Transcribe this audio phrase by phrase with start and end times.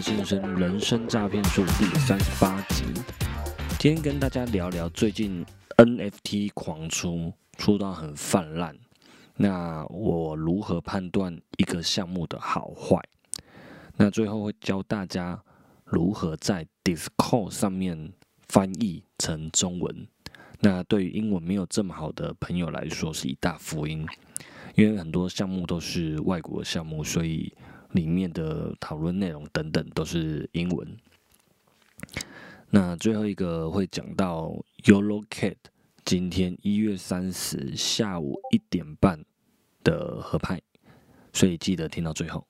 [0.00, 2.84] 先生人生诈骗术第三十八集。
[3.78, 5.44] 今天跟大家聊聊最近
[5.76, 8.76] NFT 狂出，出到很泛滥。
[9.36, 13.00] 那我如何判断一个项目的好坏？
[13.96, 15.42] 那最后会教大家
[15.84, 18.12] 如何在 Discord 上面
[18.48, 20.06] 翻译成中文。
[20.60, 24.06] 那对于英文没有这么好的朋友来说，是一大福音，
[24.74, 27.52] 因为很多项目都是外国项目，所以
[27.92, 30.96] 里面的讨论内容等等都是英文。
[32.70, 34.52] 那最后一个会讲到
[34.84, 35.56] Yolo Cat，
[36.04, 39.24] 今天一月三十下午一点半
[39.84, 40.60] 的合拍，
[41.32, 42.46] 所以记得听到最后。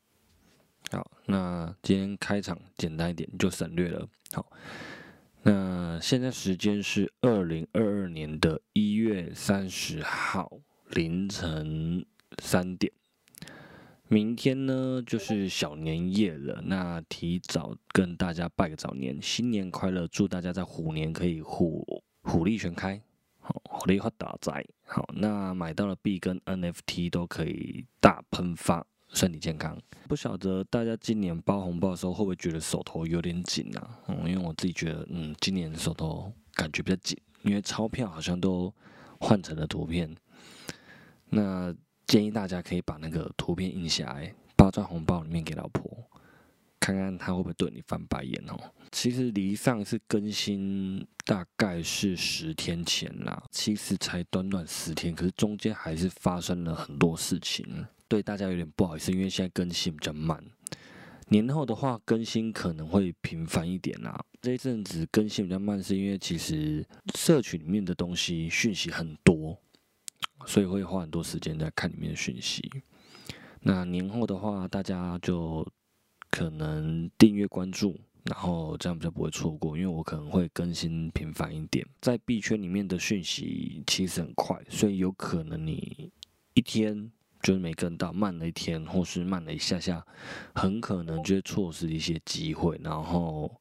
[0.90, 4.08] 好，那今天开场简单一点，就省略了。
[4.32, 4.50] 好。
[5.42, 12.04] 那现在时间是二零二二年的一月三十号凌晨
[12.42, 12.92] 三点。
[14.08, 20.06] 明天呢就是小年夜了，那提早跟大家拜个早年，新年快乐！
[20.08, 23.00] 祝大家在虎年可以虎虎力全开，
[23.40, 24.64] 好，虎力发大财。
[24.84, 28.86] 好，那买到了币跟 NFT 都可以大喷发。
[29.08, 34.00] 身体健康，不晓得大家今年包红包的时候会不会觉得手头有点紧啊？
[34.08, 38.70] 嗯，因为我自己觉得，嗯，今年手头感觉比较紧，因为钞票好像都
[39.20, 40.12] 换成了图片。
[41.30, 41.72] 那
[42.06, 46.08] 建议大家可以把那个图片印下来，包在红包里面给老婆，
[46.78, 48.56] 看看她会不会对你翻白眼哦。
[48.92, 57.86] 其实离上次更新大概是十天前啦，其实才短短十天，可是中间还是发生了很多事情。
[58.08, 60.42] 对大家有点不好意思，因为现在更新比较慢。
[61.28, 64.24] 年后的话，更新可能会频繁一点啦。
[64.40, 69.35] 这一阵子更新比较慢，是因为其实社群里面的东西讯息很多，
[70.46, 72.70] 所以会花很多时间在看里面的讯息。
[73.60, 75.66] 那年后的话，大家就
[76.30, 81.86] 可能订阅关注，然后这样比较不会错过，因为我可能会更新频繁一点。
[82.00, 86.10] 在币圈里面的讯息其实很快，所以有可能你
[86.54, 87.10] 一天。
[87.42, 90.04] 就是没跟到，慢了一天，或是慢了一下下，
[90.52, 93.60] 很可能就会错失一些机会，然后，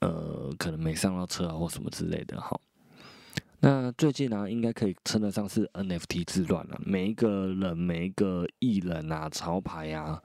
[0.00, 2.40] 呃，可能没上到车啊，或什么之类的。
[2.40, 2.58] 哈，
[3.60, 6.80] 那最近呢，应该可以称得上是 NFT 之乱了。
[6.84, 10.20] 每一个人，每一个艺人啊，潮牌啊，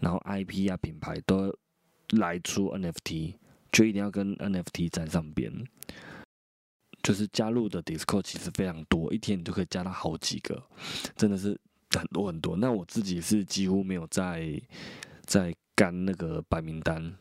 [0.00, 1.56] 然后 IP 啊，品牌都
[2.10, 3.34] 来出 NFT，
[3.72, 5.52] 就一定要跟 NFT 站上边。
[7.02, 10.62] 就是加入的 Discord 其实非常多，一天你就可以加到好几个，
[11.16, 11.58] 真的是。
[11.96, 14.60] 很多很多，那我自己是几乎没有在
[15.26, 17.16] 在干那个白名单，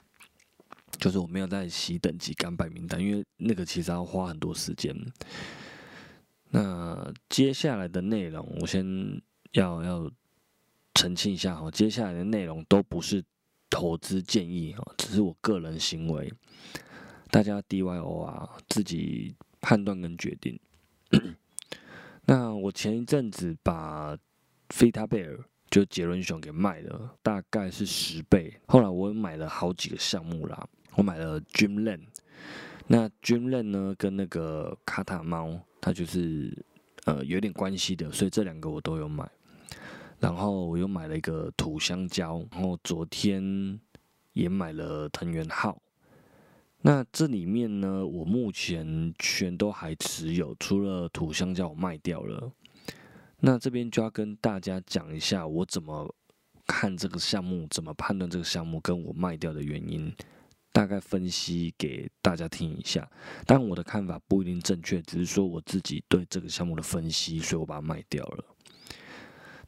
[1.00, 4.96] 就是我没有在洗等级干白名单，因为那个其实要花很多时间。
[6.50, 8.86] 那接下来的内容，我先
[9.54, 10.12] 要要
[10.94, 13.24] 澄清一下哈，接下来的内容都不是
[13.70, 16.32] 投资建议哈，只是我个人行为，
[17.32, 20.60] 大家 DYO 啊，自己判断跟决定。
[22.26, 24.16] 那我前一阵子把
[24.70, 28.62] 菲塔贝尔就杰伦熊给卖了，大概是十倍。
[28.68, 32.02] 后来我买了好几个项目啦，我买了 Dreamland，
[32.88, 36.66] 那 Dreamland 呢跟那个卡塔猫，它就是
[37.06, 39.30] 呃有点关系的，所以这两个我都有买。
[40.20, 43.80] 然后我又买了一个土香蕉，然后昨天
[44.32, 45.82] 也买了藤原浩。
[46.82, 52.52] 那这里面呢，我目前全都还持有，除了土香蕉我卖掉了。
[53.40, 56.14] 那这边就要跟大家讲一下，我怎么
[56.66, 60.14] 看这个项目，怎么判断这个项目跟我卖掉的原因，
[60.74, 63.10] 大概分析给大家听一下。
[63.46, 68.44] 但我的看法不一定正确，只是说我自己对这个项目的分析，所以我把它卖掉了。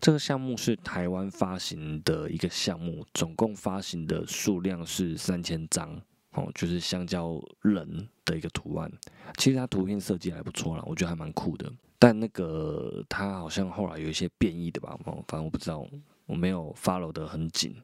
[0.01, 5.99] 这个项目是台湾发行的一个项目，总共发行的数量是三千张，
[6.31, 8.91] 哦，就是香蕉人的一个图案。
[9.37, 11.72] 其实它图片设计还不错啦，我觉得还蛮酷的。
[11.97, 15.87] 但那个它好像后来有一些变异的吧，哦反正我不知道，
[16.25, 17.75] 我没有 follow 的很紧。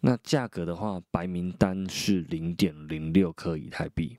[0.00, 4.18] 那价格的话，白名单是零点零六克以太币，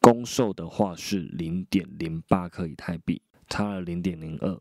[0.00, 4.60] 公售的话是零点零八克以太币，差了零点零二。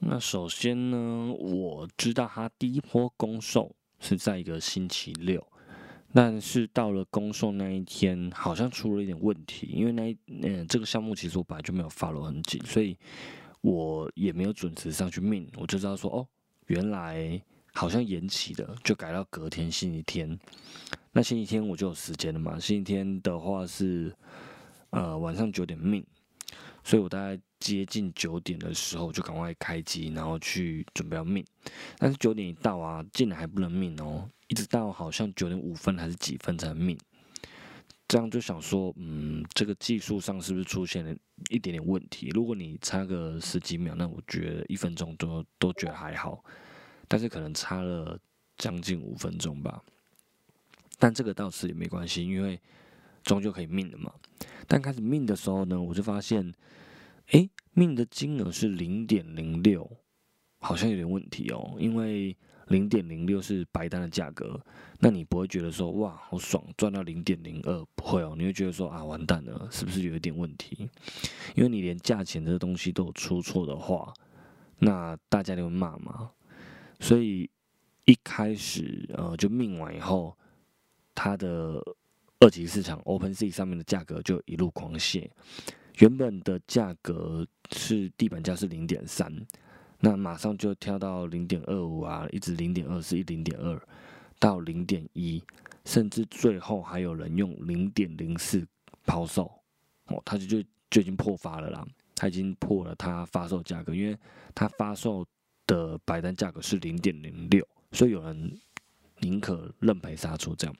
[0.00, 5.46] 那首先呢，我知道它第一波公售是在一个星期六。
[6.16, 12.96] 但是到了公售那一天，好像出了一点问题，因为那嗯这个项目其实我本来就没有 follow 很紧，所以
[13.62, 16.28] 我也没有准时上去命，我就知道说哦，
[16.66, 17.42] 原来
[17.74, 20.38] 好像延期的，就改到隔天星期天。
[21.12, 24.14] 那星期天我就有时间了嘛，星期天的话是
[24.90, 26.04] 呃晚上九点命，
[26.82, 31.44] 所以我大概接近九点的时候就赶快开机，然后去准备要命。
[31.98, 36.96] 但是九点一到啊，竟然还不能命哦，一直到好像九点五分还是几分才命。
[38.06, 41.16] 这样就想说，嗯，这个技术上是不是出现了
[41.48, 42.28] 一点点问题？
[42.34, 46.44] 如果你差个十几秒，那我觉得一分钟都都觉得还好，
[47.08, 48.18] 但是可能差了
[48.56, 49.82] 将近五分钟吧。
[50.98, 52.58] 但这个倒是也没关系，因为
[53.22, 54.12] 终究可以命的嘛。
[54.66, 56.54] 但开始命的时候呢，我就发现，
[57.32, 59.90] 哎，命的金额是零点零六，
[60.60, 61.74] 好像有点问题哦。
[61.78, 62.34] 因为
[62.68, 64.58] 零点零六是白单的价格，
[65.00, 70.88] 那你不会觉得说哇好爽赚到零点零二，不会哦，你会觉得说啊完蛋了，是不是有一点问题？
[71.56, 74.14] 因为你连价钱这个东西都有出错的话，
[74.78, 76.30] 那大家就会骂嘛。
[77.04, 77.50] 所以
[78.06, 80.34] 一开始呃就命完以后。
[81.16, 81.80] 它的
[82.40, 85.30] 二级市场 OpenSea 上面的价格就一路狂泻，
[85.98, 89.32] 原本的价格是地板价是零点三，
[90.00, 93.80] 那马上就跳到零点二五啊，一直零点二四、零点二
[94.40, 95.40] 到零点一，
[95.84, 98.66] 甚至最后还有人用零点零四
[99.06, 99.44] 抛售，
[100.06, 101.86] 哦，他就就就已经破发了啦，
[102.16, 104.18] 它已经破了它发售价格，因为
[104.52, 105.24] 它发售
[105.66, 108.60] 的白单价格是零点零六，所以有人。
[109.20, 110.76] 宁可认赔杀出这样，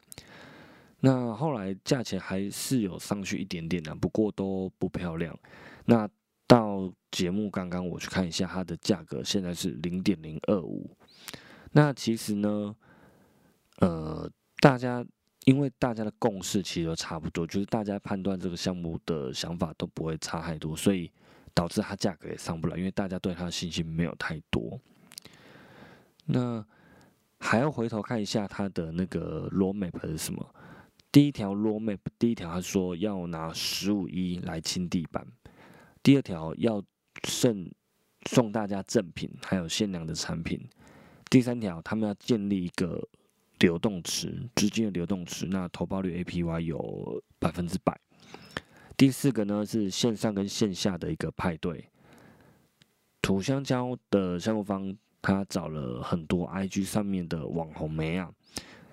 [1.00, 5.34] 那后来价钱还是有上去一点点的，不过都不漂亮。
[5.86, 6.06] 那
[6.46, 10.90] 到节目刚刚我去看一下，它的价格现在是零点零二五。
[11.70, 12.74] 那其实呢，
[13.78, 14.28] 呃，
[14.58, 15.02] 大家
[15.44, 21.10] 因为大家的共识其实都差不多，就是大家判断这个项目的想法都不会差太多，所以
[21.54, 24.80] 导致它价格也上不来，因为大家对它的信心没有太多。
[26.24, 26.64] 那。
[27.40, 30.54] 还要回头看一下它的那个 roadmap 是什么。
[31.12, 35.22] 第一条 roadmap，第一条他说要拿十五亿来清地板；
[36.02, 36.82] 第二条要
[37.24, 37.70] 送
[38.30, 40.58] 送大家赠品，还有限量的产品；
[41.28, 43.06] 第三条他们要建立一个
[43.58, 48.00] 流动池，资金的流动池，那投报率 APY 有百分之百。
[49.04, 51.86] 第四个呢是线上跟线下的一个派对，
[53.20, 54.96] 土香蕉的项目方。
[55.20, 58.32] 他找了很多 IG 上面的网红妹啊，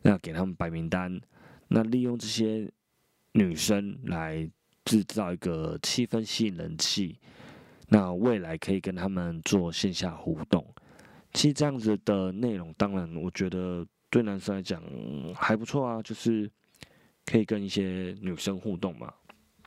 [0.02, 1.18] 那给他们白名单，
[1.70, 2.70] 那利用这些
[3.32, 4.50] 女生来
[4.84, 7.18] 制造一个气氛，吸引人气。
[7.88, 10.66] 那未来可以跟他们做线下互动。
[11.32, 14.84] 其实这样子的内容，当然我觉得对男生来讲
[15.36, 16.52] 还不错啊，就是
[17.26, 19.14] 可以跟一些女生互动嘛，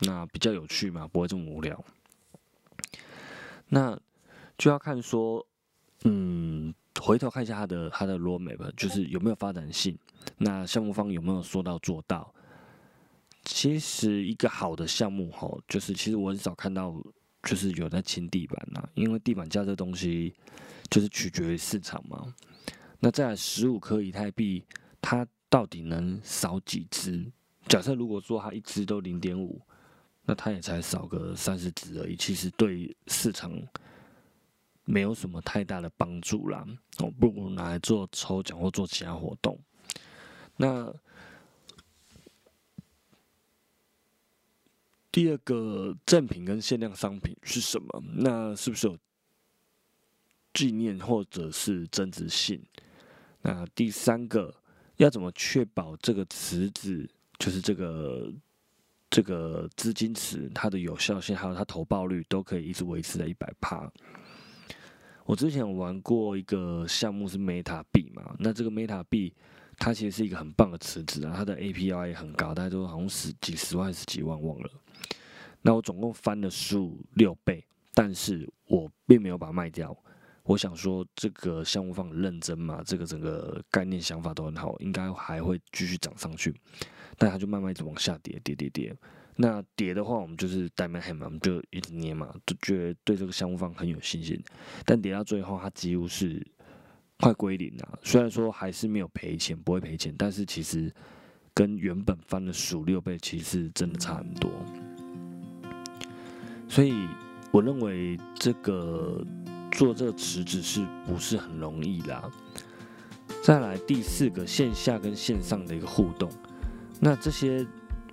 [0.00, 1.84] 那比较有趣嘛，不会这么无聊。
[3.68, 3.98] 那
[4.58, 5.46] 就要看说。
[6.06, 9.98] 嗯，回头看一下他的他的 roadmap，就是有没有发展性。
[10.36, 12.30] 那项目方有没有说到做到？
[13.42, 16.94] 其实一个好的项目吼，就是其实我很少看到，
[17.42, 20.34] 就是有在清地板呐，因为地板价这东西
[20.90, 22.34] 就是取决于市场嘛。
[23.00, 24.62] 那在十五颗以太币，
[25.00, 27.32] 它到底能少几只？
[27.66, 29.58] 假设如果说它一只都零点五，
[30.24, 32.16] 那它也才少个三十只而已。
[32.16, 33.52] 其实对市场。
[34.86, 36.62] 没有什么太大的帮助啦，
[36.98, 39.58] 哦，不如拿来做抽奖或做其他活动。
[40.58, 40.94] 那
[45.10, 48.04] 第二个赠品跟限量商品是什么？
[48.14, 48.98] 那是不是有
[50.52, 52.62] 纪念或者是增值性？
[53.40, 54.54] 那第三个
[54.96, 58.30] 要怎么确保这个池子，就是这个
[59.14, 63.88] 这个资金池，它的有效性还有它投报率都可以一直维持在一百帕？
[65.24, 69.32] 我之前玩过一个项目是 Meta 币嘛，那这个 Meta 币
[69.78, 74.68] 它其实是一个很棒的池子啊，它的 API 也很高，大家都好像十几十万十几万忘了。
[75.62, 79.96] 那我总共翻了数六倍，但是我并没有把它卖掉。
[80.44, 86.54] 我想说这个项目方很认真嘛，这个整个概念想法都很好，应该还会继续涨上去，
[87.18, 88.94] 但它就慢慢一直往下跌，跌跌跌。
[89.36, 94.40] 那跌的话，我们就是带卖黑嘛，我们就一直捏嘛，就觉得对这个项目方很有信心。
[94.84, 96.46] 但跌到最后，它几乎是
[97.18, 97.98] 快归零了。
[98.02, 100.92] 虽然说还是没有赔钱，不会赔钱，但是其实
[101.52, 104.50] 跟原本翻了数六倍，其实真的差很多。
[106.68, 106.92] 所以
[107.50, 109.24] 我认为这个
[109.74, 112.30] 做这个池子是不是很容易啦？
[113.42, 116.30] 再来第四个线下跟线上的一个互动，
[116.98, 117.66] 那这些。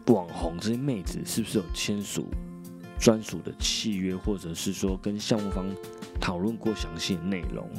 [0.08, 2.27] 网红这些妹子是不是有签署
[3.00, 5.63] 专属的契约，或者是说跟项目方
[6.20, 7.70] 讨论过详细的内容，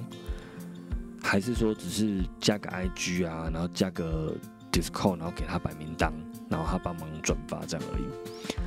[1.20, 4.34] 还是说只是加个 IG 啊，然后加个
[4.70, 6.12] Discord，然后给他摆名单，
[6.52, 8.04] 然后他帮忙转发这样而已。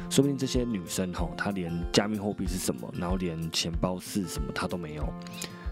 [0.10, 5.08] 说不定这些女生吼，她连加密货币是什么，然后连钱包是什么，她都没有。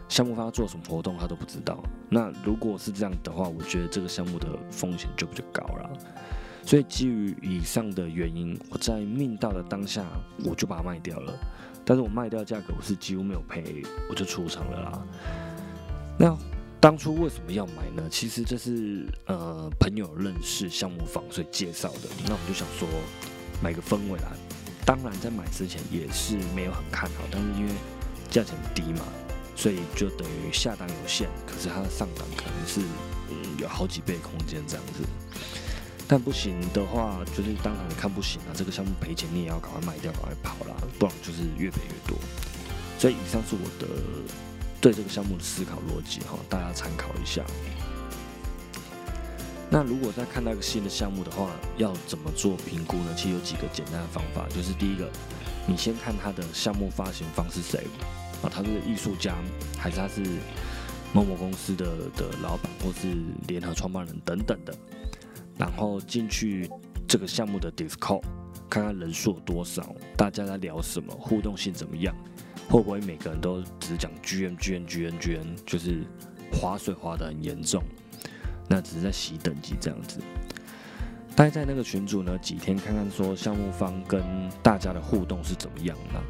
[0.09, 1.83] 项目方做什么活动，她都不知道。
[2.09, 5.89] 那如果是这样的话，我觉得这个项目的风险就比较高了。
[6.65, 10.05] 所以基于以上的原因，我在命到的当下，
[10.45, 11.33] 我就把它卖掉了。
[11.85, 15.05] 但是我卖掉价格，我是几乎没有赔，我就出场了啦。
[16.17, 16.37] 那
[16.83, 18.03] 当初为什么要买呢？
[18.11, 22.09] 其实这是呃朋友认识项目房，所以介绍的。
[22.25, 22.85] 那我们就想说
[23.61, 24.33] 买个氛围啦。
[24.85, 27.71] 当然在买之前也是没有很看好，但是因为
[28.29, 29.05] 价钱低嘛，
[29.55, 32.81] 所以就等于下单有限，可是它的上档可能是
[33.29, 35.07] 嗯有好几倍空间这样子。
[36.05, 42.19] 但不行的话，就是当场你看不行啊，这个项目赔钱，你也要赶快卖掉，赶快跑啦，不然就是越赔越多。
[42.99, 43.87] 所以以上是我的
[44.83, 47.41] 对这个项目的思考逻辑哈，大家参考一下。
[49.69, 53.13] 那如果再看到一个新的项目的话，要怎么做评估呢？
[53.15, 55.09] 其实有几个简单的方法，就是第一个，
[55.65, 57.87] 你先看他的项目发行方是谁
[58.43, 59.37] 啊，他是艺术家，
[59.77, 60.21] 还是他是
[61.13, 61.85] 某某公司的
[62.17, 63.15] 的老板，或是
[63.47, 64.75] 联合创办人等等的。
[65.57, 66.69] 然后进去
[67.07, 68.21] 这个项目的 Discord，
[68.69, 72.13] 看看人数有多少，大家在聊什么，互动性怎么样，
[72.69, 76.03] 会不会每个人都只讲 GM GM GM GM，就是
[76.51, 77.83] 划水划得很严重，
[78.67, 80.19] 那只是在洗等级这样子。
[81.35, 84.23] 待在那个群组呢几天，看看说项目方跟
[84.61, 86.21] 大家的互动是怎么样的。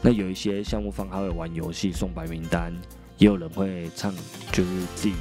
[0.00, 2.72] 那有一些项目方还会玩游戏送白名单，
[3.18, 4.14] 也有人会唱，
[4.50, 5.14] 就是自己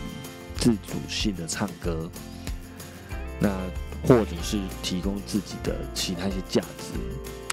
[0.56, 2.10] 自主性的唱歌。
[3.40, 3.50] 那
[4.08, 6.94] 或者是提供自己的其他一些价值，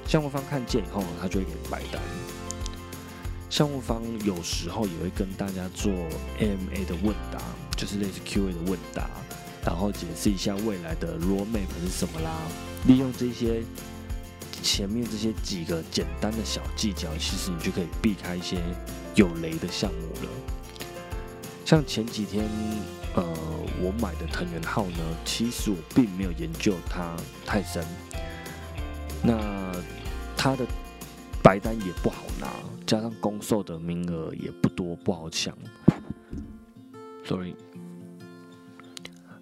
[0.07, 2.01] 项目方看见以后，他就会给白单。
[3.51, 5.93] 项目方有时候也会跟大家做
[6.39, 7.39] M&A 的问答，
[7.77, 9.09] 就是类似 QA 的问答，
[9.65, 12.31] 然后解释一下未来的 roadmap 是什么啦。
[12.87, 13.63] 利用这些
[14.63, 18.59] 前面这些几个简单的小技巧，其实你就可以避开一些
[19.15, 20.31] 有雷的项目了。
[21.65, 22.49] 像前几天。
[23.15, 23.25] 呃，
[23.81, 27.85] 我买的藤原号呢，其实我并没有研究它太深。
[29.23, 29.75] 那
[30.37, 30.65] 它的
[31.43, 32.49] 白单也不好拿，
[32.87, 35.57] 加上公售的名额也不多，不好抢。
[37.25, 37.55] Sorry。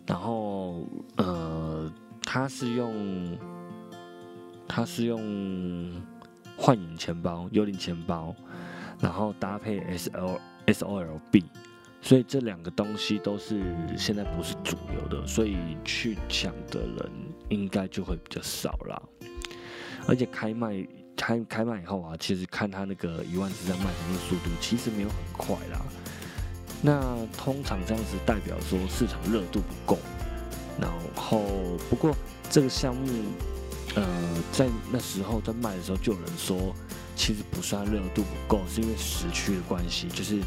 [0.06, 0.86] 然后
[1.16, 3.38] 呃，他是用
[4.68, 6.00] 他是用
[6.56, 8.34] 幻影钱包、幽灵钱包，
[9.00, 11.44] 然后搭配 S L S O L B。
[12.02, 17.10] 所以这两个东西都是现在不是主流的，所以去抢的人
[17.48, 19.02] 应该就会比较少啦。
[20.06, 20.86] 而且开卖
[21.16, 25.80] 开开卖以后啊，其实看他那个一万只在卖的那个速度，其实没有很快啦。
[26.82, 29.99] 那通常这样子代表说市场热度不够。
[30.80, 31.42] 然后
[31.88, 32.14] 不过
[32.50, 33.08] 这个项目，
[33.94, 34.04] 呃，
[34.52, 36.75] 在那时候在卖的时候，就有人说，
[37.16, 40.40] 其实不算热度不够，是因为时区的关系，就是。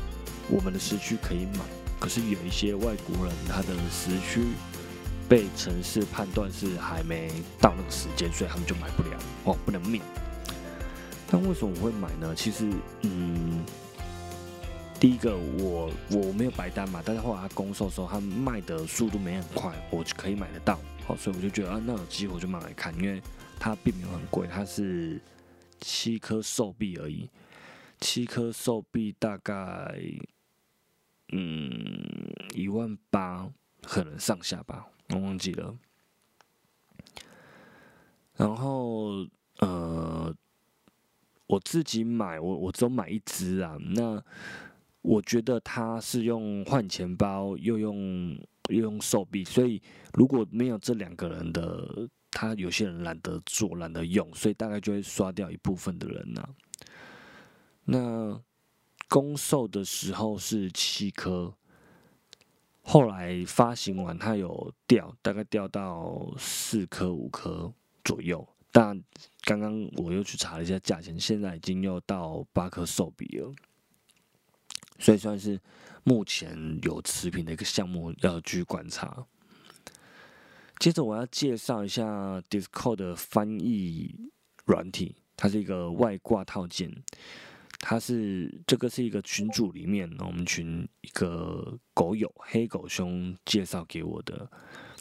[0.52, 1.60] 我们的时区可以买，
[2.00, 4.48] 可是有一些外国人，他的时区
[5.28, 7.30] 被城市判断是还没
[7.62, 10.02] 到那个时间，所以他们就买不了哦，不能命。
[11.32, 12.34] 但为什么我会买呢？
[12.36, 12.70] 其实，
[13.04, 13.64] 嗯，
[15.00, 23.22] 第一个我我没有白单嘛，但是后来他公售的时候，他卖的速度没很快，我就可以买得到，好，所以我就觉得啊，那有机会我就买来看，因为
[23.60, 25.22] 它并没有很贵，它是
[25.80, 27.30] 七颗兽币而已，
[28.00, 29.96] 七颗兽币大概。
[31.32, 33.48] 嗯，一万八
[33.84, 35.78] 可能上下吧，我忘记了。
[38.36, 39.28] 然后
[39.60, 40.36] 呃，
[41.50, 43.78] 我自己买，我我只有买一只啊。
[43.94, 44.24] 那
[45.02, 48.38] 我觉得它是用换钱包，又用
[48.70, 49.82] 又用手币，所以
[50.14, 56.48] 如果没有这两个人的，他有些人懒得做，懒得用，所以大概就会刷掉一部分的人呐。
[57.84, 58.42] 那。
[59.12, 61.52] 公售的时候是七颗，
[62.84, 68.48] 后来发行完它有掉，大概掉到四颗五颗左右。
[68.72, 69.02] 但
[69.42, 73.52] 刚刚我又去查了一下价钱，现在已经又到八颗手笔了，
[75.00, 75.60] 所以算是
[76.04, 79.26] 目前有持平的一个项目要去观察。
[80.80, 84.16] 接着我要介绍一下 Discord 的翻译
[84.66, 87.04] 软体，它是一个外挂套件。
[87.82, 94.52] 它是这个是一个群组里面，我们群一个狗友黑狗兄介绍给我的。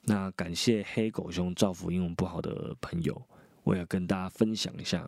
[0.04, 3.20] 那感谢黑狗兄造福英文不好的朋友，
[3.68, 5.06] 我要跟大家分享一下。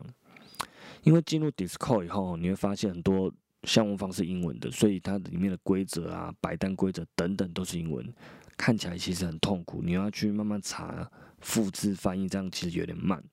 [1.01, 8.07] 因为进入 Discord 以后，你会发现很多项目方是英文的，所以它里面的规则啊、白单规则等等都是英文，
[8.55, 9.81] 看起来其实很痛苦。
[9.81, 13.23] 你要去慢慢查复制翻译，这样其实有点慢。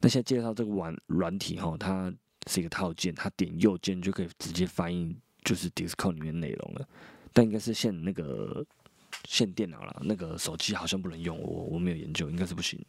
[0.00, 2.14] 那现在介绍这个软软体哈，它
[2.46, 6.88] 是一个套件，它点右键就可以直接翻译，就是 Discord 里面内容了。
[7.32, 8.64] 但应该是限那个
[9.26, 12.80] 限电脑了，那个手机好像不能用，我我没有研究，应该是不行。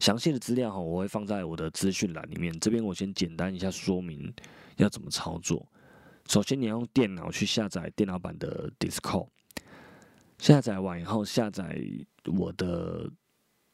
[0.00, 2.58] 详细的资料哈，我会放在我的资讯栏里面。
[2.58, 4.32] 这边我先简单一下说明
[4.76, 5.64] 要怎么操作。
[6.26, 9.28] 首先，你要用电脑去下载电脑版的 Discord。
[10.38, 11.78] 下载完以后，下载
[12.38, 13.10] 我的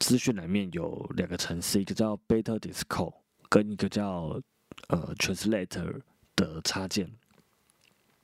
[0.01, 3.15] 资讯栏面有两个程式，一个叫 Beta Discord，
[3.49, 4.41] 跟一个叫
[4.89, 6.01] 呃 Translator
[6.35, 7.09] 的插件。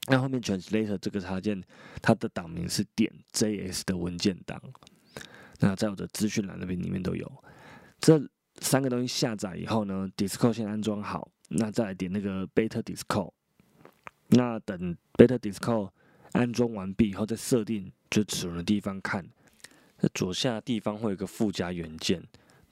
[0.09, 1.63] 那后面 Translator 这个插件，
[2.01, 4.61] 它的档名是点 JS 的文件档。
[5.61, 7.31] 那在我的资讯栏那边里面都有。
[8.03, 8.21] 这
[8.61, 13.31] 三个东西下载以后呢，Discord 先安装好，那再来点那个 Beta Discord。
[14.31, 15.91] 那等 Beta Discord
[16.33, 19.25] 安装完毕以后，再设定就齿轮的地方看，
[19.99, 22.21] 在左下地方会有个附加元件。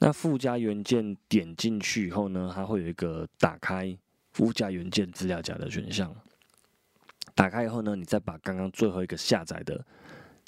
[0.00, 3.96] 那附加元件点进去以后呢，它会有一个打开
[4.32, 6.12] 附加元件资料夹的选项。
[7.36, 9.86] 打开以后呢，你再把刚刚最后一个下载的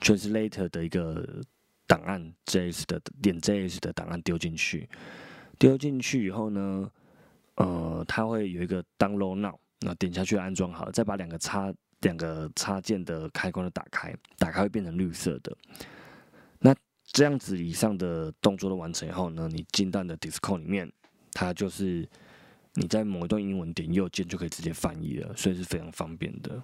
[0.00, 1.40] Translator 的一个。
[1.92, 4.88] 档案 JS 的点 JS 的档案丢进去，
[5.58, 6.90] 丢进去以后呢，
[7.56, 11.70] 呃，它会有一个 Download Now，那点下去安装好，再把两个插
[12.00, 15.54] 两个插件的开关都打开，打开会变成绿色的。
[16.60, 20.90] 那这样子以上的动作都完成以后呢，你进到的 Discord 里面，
[21.34, 22.08] 它就是
[22.72, 26.62] 你在某一段英文点右键就可以直接翻译了，所以是非常方便的。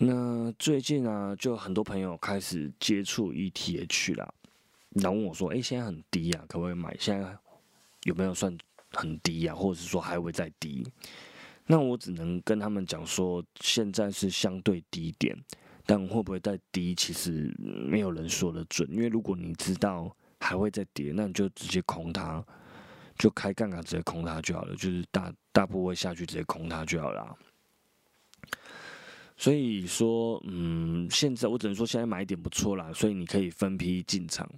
[0.00, 4.32] 那最近啊，就很多朋友开始接触 ETH 啦，
[4.90, 6.96] 然后问我说：“哎，现在很低啊，可不可以买？
[7.00, 7.36] 现在
[8.04, 8.56] 有没有算
[8.92, 9.54] 很低啊？
[9.56, 10.86] 或者是说还会再低？”
[11.66, 15.36] 那我只能跟他们讲说，现在是相对低点，
[15.84, 18.88] 但会不会再低，其实没有人说的准。
[18.92, 22.42] 因为如果你知道还会再跌，那你就直接空它，
[23.18, 27.36] 就开杠杆直接空它就好了，就是大大部位下去直接空它就好了。
[29.40, 34.50] 所以说，嗯，现在我只能说现在买点不错啦，所以你可以分批进场。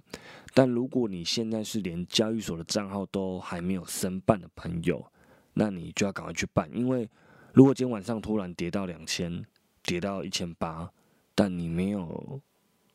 [0.55, 5.05] 但如果你现在是连交易所的账号都还没有申办的朋友，
[5.53, 7.07] 那你就要赶快去办，因为
[7.53, 9.45] 如果今天晚上突然跌到两千，
[9.83, 10.91] 跌到一千八，
[11.35, 12.41] 但你没有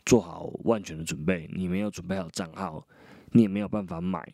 [0.04, 2.84] 做好万全的准备，你没有准备好账号，
[3.30, 4.26] 你也没有办法买，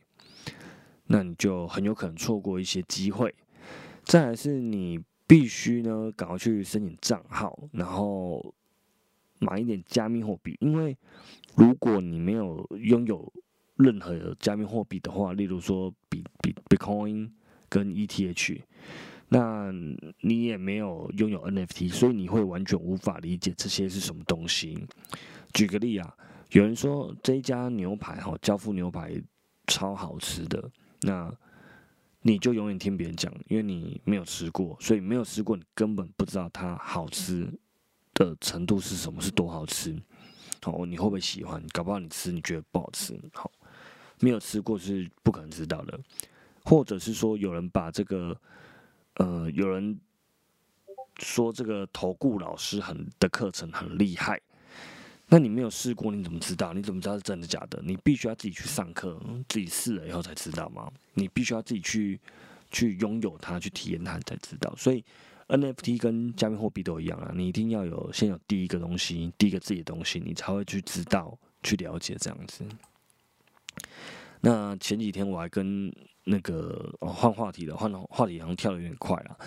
[1.05, 3.35] 那你就很有可能错过一些机会。
[4.05, 4.99] 再来是你。
[5.33, 8.55] 必须呢，赶快去申请账号，然后
[9.39, 10.55] 买一点加密货币。
[10.61, 10.95] 因为
[11.57, 13.33] 如果你没有拥有
[13.77, 17.31] 任何加密货币的话，例如说比比 Bitcoin
[17.71, 18.61] 跟 ETH，
[19.31, 19.73] 那
[20.21, 24.87] 你也没有拥有 NFT，所以你会完全无法理解这些是什么东西。
[25.55, 26.15] 举个例啊，
[26.51, 29.19] 有人说这一家牛排哈，交付牛排
[29.67, 31.35] 超好吃的，那。
[32.23, 37.53] 你就永远听别人讲，因为你没有吃过，所以没有吃过，你根本不知道它好吃
[38.15, 40.01] 的程度是什么，是多好吃。
[40.63, 41.61] 好，你会不会喜欢？
[41.73, 43.21] 搞不好你吃你觉得不好吃。
[43.35, 43.51] 好，
[44.21, 45.99] 没有吃过是不可能知道的。
[46.65, 48.41] 或者是说，有人把这个，
[49.15, 49.99] 呃，有人
[51.19, 54.41] 说这个投顾老师很的课程很厉害。
[55.33, 56.75] 那你没有试过，你怎么知道？
[56.75, 57.81] 你怎么知道是真的假的？
[57.83, 59.19] 你必须要自己去上课，
[59.49, 60.93] 自己试了以后才知道吗？
[61.15, 62.21] 你必须要自己去
[62.71, 64.71] 去拥有它，去体验它才知道。
[64.77, 65.03] 所以
[65.49, 72.63] NFT 跟加密货币都一样啊，你一定要有先有第一个东西，第一个自己的东西，你才会去知道、去了解这样子。
[74.45, 75.93] 那前几天我还跟
[76.25, 79.39] 那个换话题了，换话题好像跳的有点快了。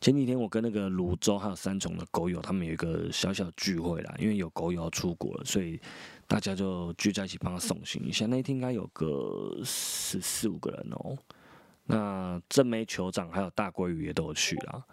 [0.00, 5.80] 前几天我跟那个泸州还有三重的狗友，他们有一个小小聚会啦，因为有狗友要出国了，所以
[6.28, 8.00] 大家就聚在一起帮他送行。
[8.04, 11.18] 一下那天应该有个十四五个人哦。
[11.86, 14.84] 那正梅酋长还有大鲑鱼也都有去啦。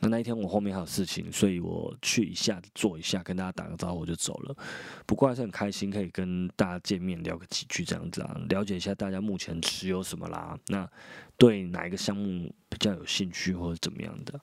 [0.00, 4.56] 那那一天我后面还有事情，所以我去一下坐一下，跟大家打个招呼就走了。
[5.04, 10.56] 不过还是很开心，可以跟大家见面聊个几句这样子啊，了解一下大家目前持有什么啦。
[10.68, 10.88] 那
[11.36, 14.40] 对哪一个项目比较有兴趣或者怎么样的？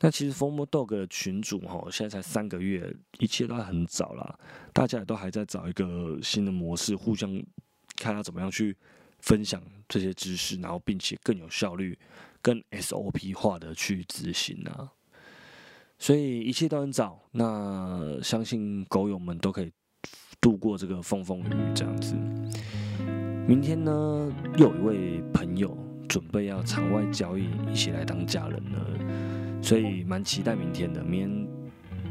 [0.00, 4.38] 那其实风魔 dog 的群主哈，现在才三个月，一切都还很早啦，
[4.72, 7.30] 大家也都还在找一个新的模式，互相
[7.96, 8.76] 看他怎么样去
[9.20, 11.96] 分享这些知识，然后并且更有效率。
[12.44, 14.92] 更 SOP 化的去执行啊，
[15.98, 17.18] 所以一切都很早。
[17.32, 19.72] 那相信狗友们都可以
[20.42, 22.14] 度过这个风风雨雨这样子。
[23.48, 25.74] 明天呢，又有一位朋友
[26.06, 31.02] 准备要场外交易，一起来当家人了，所以蛮期待明天的。
[31.02, 31.48] 明天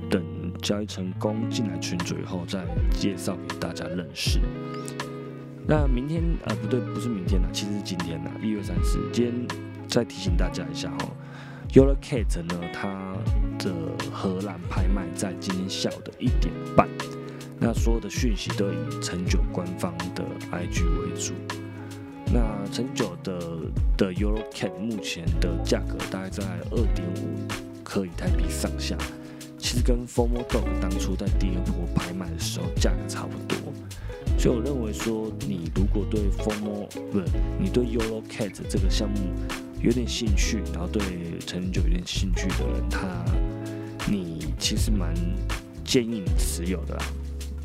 [0.10, 4.40] 等交易成功进来群组以后，再介绍给大家认识。
[5.68, 8.98] 那明天啊，不对，不是明天了，其实是今天了，一月三十。
[9.12, 9.48] 今天
[9.94, 11.08] 再提醒大家一下哈
[11.72, 13.16] ，Eurocat 呢，它
[13.60, 13.72] 的
[14.12, 16.90] 荷兰拍卖在今天下午的一点半。
[17.60, 21.34] 那所有的讯息都以陈九官方的 IG 为主。
[22.34, 23.40] 那陈九的
[23.96, 27.38] 的 Eurocat 目前的价格大概在二点五
[27.84, 28.98] 颗以太币上下，
[29.60, 33.72] 其实跟 Formo Dog 当初在第二波拍卖的时候价格差不多。
[34.40, 37.22] 所以我认为说，你如果对 Formo 不
[37.60, 39.18] 你对 Eurocat 这个项目
[39.84, 41.04] 有点兴趣，然后对
[41.46, 43.00] 陈九有点兴趣的人，他
[44.10, 45.14] 你其实蛮
[45.84, 47.04] 建议你持有的啦。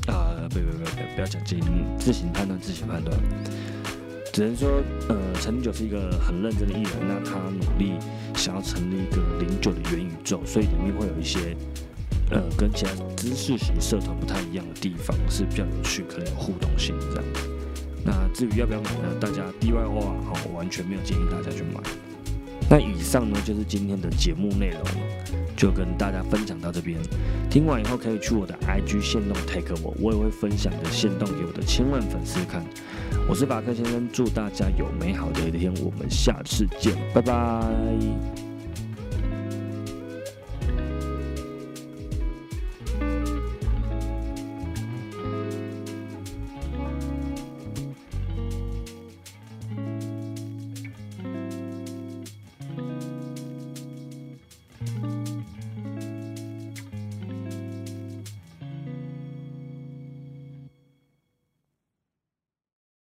[0.08, 1.64] 啊，不不不不，不要讲建议，
[1.96, 3.16] 自行判断，自行判断。
[4.32, 7.92] 只能说，呃，陈零九是一个很认真的艺人，那他努力
[8.34, 11.56] 想要成立一个零九的元宇宙，所以里面会有一些，
[12.30, 17.24] 呃，跟其他知识型社团不太一样的地方，是比较有趣，可能有互动性这样。
[18.04, 19.14] 那至于要不要买呢？
[19.20, 21.80] 大家 DIY 哈，完全没有建议大家去买。
[22.70, 24.82] 那以上呢，就是今天的节目内容，
[25.56, 26.98] 就跟大家分享到这边。
[27.48, 32.62] 听完以后可以去我的 IG 线动 take 我，我也会分享的线动给我的千万粉丝看。
[33.26, 38.47] 我是法克先生，祝大家有美好的一天，我们下次见，拜拜。